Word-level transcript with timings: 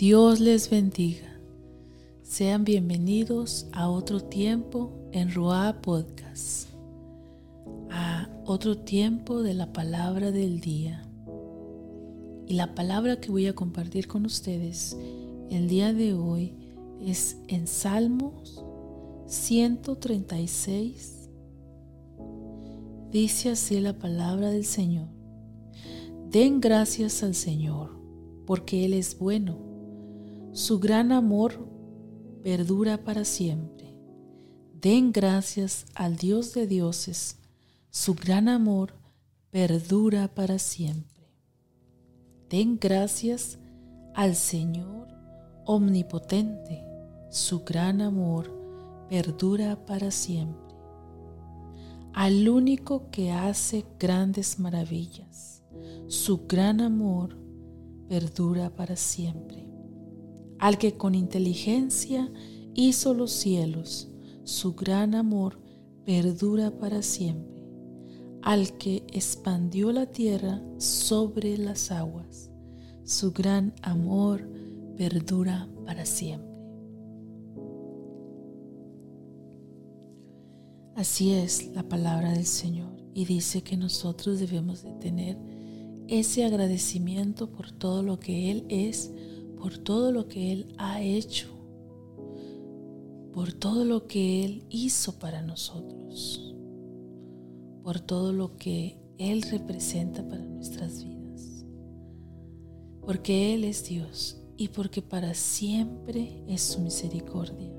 Dios 0.00 0.40
les 0.40 0.70
bendiga. 0.70 1.38
Sean 2.22 2.64
bienvenidos 2.64 3.66
a 3.72 3.90
otro 3.90 4.22
tiempo 4.22 4.90
en 5.12 5.30
Ruá 5.30 5.82
Podcast, 5.82 6.70
a 7.90 8.30
otro 8.46 8.78
tiempo 8.78 9.42
de 9.42 9.52
la 9.52 9.74
palabra 9.74 10.30
del 10.30 10.60
día. 10.60 11.06
Y 12.46 12.54
la 12.54 12.74
palabra 12.74 13.20
que 13.20 13.30
voy 13.30 13.46
a 13.46 13.54
compartir 13.54 14.08
con 14.08 14.24
ustedes 14.24 14.96
el 15.50 15.68
día 15.68 15.92
de 15.92 16.14
hoy 16.14 16.54
es 17.02 17.36
en 17.48 17.66
Salmos 17.66 18.64
136. 19.26 21.28
Dice 23.12 23.50
así 23.50 23.78
la 23.80 23.98
palabra 23.98 24.48
del 24.48 24.64
Señor. 24.64 25.08
Den 26.30 26.62
gracias 26.62 27.22
al 27.22 27.34
Señor, 27.34 27.90
porque 28.46 28.86
Él 28.86 28.94
es 28.94 29.18
bueno 29.18 29.69
su 30.52 30.80
gran 30.80 31.12
amor 31.12 31.64
perdura 32.42 33.04
para 33.04 33.24
siempre. 33.24 33.94
Den 34.80 35.12
gracias 35.12 35.86
al 35.94 36.16
Dios 36.16 36.54
de 36.54 36.66
dioses. 36.66 37.38
Su 37.90 38.14
gran 38.14 38.48
amor 38.48 38.94
perdura 39.50 40.26
para 40.34 40.58
siempre. 40.58 41.28
Den 42.48 42.78
gracias 42.80 43.60
al 44.12 44.34
Señor 44.34 45.06
omnipotente. 45.66 46.84
Su 47.30 47.62
gran 47.62 48.00
amor 48.00 48.50
perdura 49.08 49.86
para 49.86 50.10
siempre. 50.10 50.74
Al 52.12 52.48
único 52.48 53.08
que 53.12 53.30
hace 53.30 53.84
grandes 54.00 54.58
maravillas. 54.58 55.62
Su 56.08 56.48
gran 56.48 56.80
amor 56.80 57.38
perdura 58.08 58.70
para 58.74 58.96
siempre 58.96 59.69
al 60.60 60.76
que 60.76 60.96
con 60.96 61.14
inteligencia 61.14 62.30
hizo 62.74 63.14
los 63.14 63.32
cielos, 63.32 64.08
su 64.44 64.74
gran 64.74 65.14
amor 65.14 65.58
perdura 66.04 66.70
para 66.78 67.02
siempre, 67.02 67.50
al 68.42 68.76
que 68.76 69.04
expandió 69.12 69.90
la 69.90 70.06
tierra 70.06 70.62
sobre 70.76 71.56
las 71.56 71.90
aguas, 71.90 72.50
su 73.04 73.32
gran 73.32 73.72
amor 73.82 74.46
perdura 74.96 75.66
para 75.86 76.04
siempre. 76.04 76.50
Así 80.94 81.32
es 81.32 81.68
la 81.74 81.88
palabra 81.88 82.32
del 82.32 82.44
Señor 82.44 82.90
y 83.14 83.24
dice 83.24 83.62
que 83.62 83.78
nosotros 83.78 84.38
debemos 84.38 84.82
de 84.82 84.92
tener 84.92 85.38
ese 86.08 86.44
agradecimiento 86.44 87.50
por 87.50 87.72
todo 87.72 88.02
lo 88.02 88.20
que 88.20 88.50
Él 88.50 88.66
es, 88.68 89.10
por 89.60 89.76
todo 89.76 90.10
lo 90.10 90.26
que 90.26 90.52
Él 90.52 90.74
ha 90.78 91.02
hecho, 91.02 91.48
por 93.30 93.52
todo 93.52 93.84
lo 93.84 94.06
que 94.06 94.42
Él 94.42 94.64
hizo 94.70 95.18
para 95.18 95.42
nosotros, 95.42 96.54
por 97.82 98.00
todo 98.00 98.32
lo 98.32 98.56
que 98.56 98.98
Él 99.18 99.42
representa 99.42 100.26
para 100.26 100.42
nuestras 100.46 101.04
vidas. 101.04 101.66
Porque 103.02 103.52
Él 103.54 103.64
es 103.64 103.86
Dios 103.86 104.40
y 104.56 104.68
porque 104.68 105.02
para 105.02 105.34
siempre 105.34 106.42
es 106.48 106.62
su 106.62 106.80
misericordia. 106.80 107.70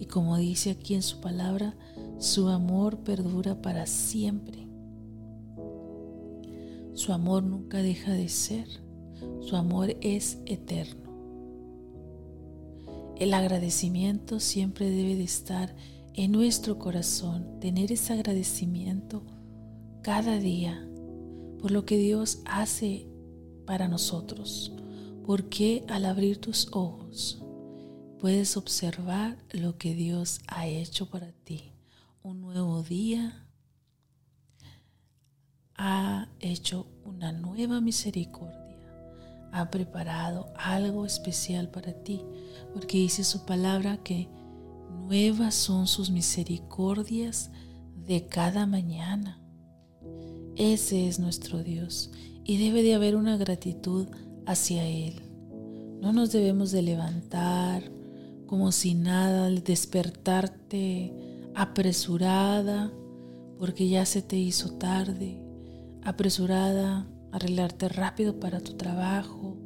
Y 0.00 0.06
como 0.06 0.36
dice 0.38 0.72
aquí 0.72 0.94
en 0.94 1.02
su 1.02 1.20
palabra, 1.20 1.76
su 2.18 2.48
amor 2.48 2.98
perdura 3.04 3.62
para 3.62 3.86
siempre. 3.86 4.66
Su 6.94 7.12
amor 7.12 7.44
nunca 7.44 7.80
deja 7.80 8.12
de 8.12 8.28
ser. 8.28 8.66
Su 9.40 9.54
amor 9.54 9.96
es 10.00 10.38
eterno. 10.46 11.11
El 13.22 13.34
agradecimiento 13.34 14.40
siempre 14.40 14.90
debe 14.90 15.14
de 15.14 15.22
estar 15.22 15.76
en 16.12 16.32
nuestro 16.32 16.80
corazón, 16.80 17.60
tener 17.60 17.92
ese 17.92 18.14
agradecimiento 18.14 19.24
cada 20.02 20.40
día 20.40 20.84
por 21.60 21.70
lo 21.70 21.84
que 21.84 21.98
Dios 21.98 22.42
hace 22.46 23.06
para 23.64 23.86
nosotros, 23.86 24.72
porque 25.24 25.84
al 25.88 26.06
abrir 26.06 26.38
tus 26.38 26.66
ojos 26.72 27.40
puedes 28.18 28.56
observar 28.56 29.38
lo 29.52 29.78
que 29.78 29.94
Dios 29.94 30.40
ha 30.48 30.66
hecho 30.66 31.08
para 31.08 31.30
ti. 31.30 31.74
Un 32.24 32.40
nuevo 32.40 32.82
día 32.82 33.46
ha 35.76 36.26
hecho 36.40 36.88
una 37.04 37.30
nueva 37.30 37.80
misericordia 37.80 38.61
ha 39.52 39.70
preparado 39.70 40.52
algo 40.56 41.04
especial 41.04 41.68
para 41.68 41.92
ti, 41.92 42.24
porque 42.72 42.98
dice 42.98 43.22
su 43.22 43.44
palabra 43.44 43.98
que 43.98 44.28
nuevas 44.90 45.54
son 45.54 45.86
sus 45.86 46.10
misericordias 46.10 47.50
de 47.94 48.26
cada 48.26 48.66
mañana. 48.66 49.38
Ese 50.56 51.06
es 51.06 51.18
nuestro 51.18 51.62
Dios 51.62 52.10
y 52.44 52.56
debe 52.56 52.82
de 52.82 52.94
haber 52.94 53.14
una 53.14 53.36
gratitud 53.36 54.08
hacia 54.46 54.86
Él. 54.86 55.22
No 56.00 56.12
nos 56.12 56.32
debemos 56.32 56.72
de 56.72 56.82
levantar 56.82 57.90
como 58.46 58.72
si 58.72 58.94
nada, 58.94 59.48
despertarte 59.50 61.14
apresurada 61.54 62.92
porque 63.58 63.88
ya 63.88 64.04
se 64.04 64.22
te 64.22 64.36
hizo 64.36 64.72
tarde, 64.72 65.42
apresurada 66.02 67.06
arreglarte 67.32 67.88
rápido 67.88 68.38
para 68.38 68.60
tu 68.60 68.74
trabajo, 68.74 69.56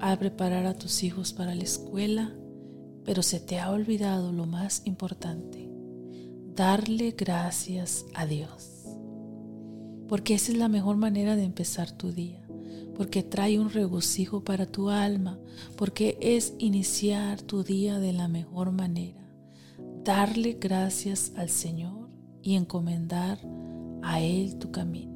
a 0.00 0.16
preparar 0.18 0.66
a 0.66 0.74
tus 0.74 1.02
hijos 1.02 1.32
para 1.32 1.54
la 1.54 1.62
escuela, 1.62 2.34
pero 3.04 3.22
se 3.22 3.40
te 3.40 3.58
ha 3.58 3.70
olvidado 3.70 4.32
lo 4.32 4.46
más 4.46 4.82
importante, 4.84 5.68
darle 6.54 7.14
gracias 7.16 8.06
a 8.14 8.26
Dios. 8.26 8.68
Porque 10.08 10.34
esa 10.34 10.52
es 10.52 10.58
la 10.58 10.68
mejor 10.68 10.96
manera 10.96 11.36
de 11.36 11.44
empezar 11.44 11.90
tu 11.90 12.12
día, 12.12 12.46
porque 12.94 13.22
trae 13.22 13.58
un 13.58 13.70
regocijo 13.70 14.44
para 14.44 14.66
tu 14.66 14.90
alma, 14.90 15.38
porque 15.76 16.18
es 16.20 16.54
iniciar 16.58 17.42
tu 17.42 17.64
día 17.64 17.98
de 17.98 18.12
la 18.12 18.28
mejor 18.28 18.70
manera, 18.70 19.26
darle 20.04 20.56
gracias 20.60 21.32
al 21.36 21.48
Señor 21.48 22.10
y 22.42 22.54
encomendar 22.54 23.38
a 24.02 24.20
Él 24.20 24.58
tu 24.58 24.70
camino 24.70 25.11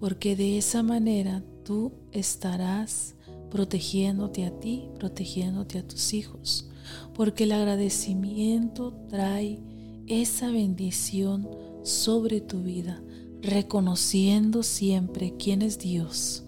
porque 0.00 0.34
de 0.34 0.56
esa 0.56 0.82
manera 0.82 1.44
tú 1.62 1.92
estarás 2.10 3.14
protegiéndote 3.50 4.46
a 4.46 4.58
ti, 4.58 4.88
protegiéndote 4.98 5.78
a 5.78 5.86
tus 5.86 6.14
hijos, 6.14 6.70
porque 7.14 7.44
el 7.44 7.52
agradecimiento 7.52 8.94
trae 9.08 9.60
esa 10.06 10.50
bendición 10.50 11.48
sobre 11.82 12.40
tu 12.40 12.62
vida, 12.62 13.02
reconociendo 13.42 14.62
siempre 14.62 15.34
quién 15.38 15.62
es 15.62 15.78
Dios, 15.78 16.44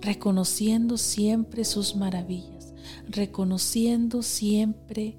reconociendo 0.00 0.96
siempre 0.96 1.64
sus 1.64 1.94
maravillas, 1.94 2.74
reconociendo 3.08 4.22
siempre 4.22 5.18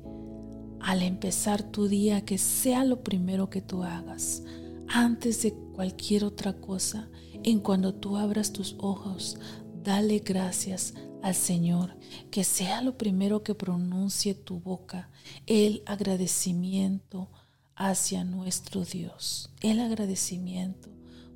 al 0.80 1.04
empezar 1.04 1.62
tu 1.64 1.88
día 1.88 2.26
que 2.26 2.38
sea 2.38 2.84
lo 2.84 3.04
primero 3.04 3.50
que 3.50 3.62
tú 3.62 3.84
hagas, 3.84 4.44
antes 4.88 5.44
de 5.44 5.54
cualquier 5.54 6.24
otra 6.24 6.54
cosa, 6.54 7.10
en 7.44 7.60
cuando 7.60 7.94
tú 7.94 8.18
abras 8.18 8.52
tus 8.52 8.76
ojos, 8.80 9.38
dale 9.84 10.20
gracias 10.20 10.94
al 11.22 11.36
Señor, 11.36 11.96
que 12.32 12.44
sea 12.44 12.82
lo 12.82 12.98
primero 12.98 13.44
que 13.44 13.56
pronuncie 13.56 14.34
tu 14.34 14.60
boca, 14.60 15.10
el 15.48 15.84
agradecimiento 15.86 17.30
hacia 17.76 18.24
nuestro 18.24 18.84
Dios, 18.84 19.52
el 19.62 19.80
agradecimiento 19.80 20.90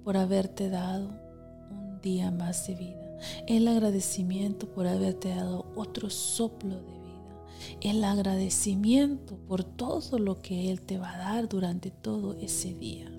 por 0.04 0.18
haberte 0.18 0.70
dado 0.70 1.10
un 1.72 2.02
día 2.02 2.32
más 2.32 2.68
de 2.68 2.76
vida, 2.76 3.18
el 3.48 3.68
agradecimiento 3.68 4.68
por 4.68 4.88
haberte 4.88 5.30
dado 5.30 5.72
otro 5.76 6.10
soplo 6.10 6.76
de 6.76 7.00
vida, 7.00 7.46
el 7.82 8.04
agradecimiento 8.04 9.38
por 9.48 9.64
todo 9.64 10.20
lo 10.20 10.42
que 10.42 10.70
Él 10.70 10.82
te 10.82 10.98
va 10.98 11.14
a 11.14 11.18
dar 11.18 11.48
durante 11.48 11.92
todo 11.92 12.34
ese 12.34 12.74
día. 12.74 13.13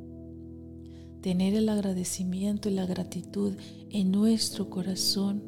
Tener 1.25 1.55
el 1.55 1.71
agradecimiento 1.71 2.69
y 2.69 2.75
la 2.75 2.85
gratitud 2.85 3.55
en 3.89 4.13
nuestro 4.13 4.69
corazón 4.69 5.43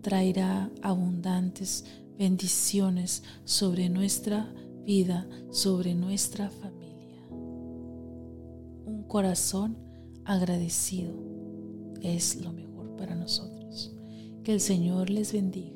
traerá 0.00 0.70
abundantes 0.80 1.84
bendiciones 2.18 3.22
sobre 3.44 3.90
nuestra 3.90 4.50
vida, 4.86 5.28
sobre 5.50 5.94
nuestra 5.94 6.48
familia. 6.48 7.28
Un 7.30 9.04
corazón 9.06 9.76
agradecido 10.24 11.12
es 12.00 12.40
lo 12.40 12.54
mejor 12.54 12.96
para 12.96 13.14
nosotros. 13.14 13.92
Que 14.44 14.54
el 14.54 14.60
Señor 14.62 15.10
les 15.10 15.30
bendiga 15.30 15.75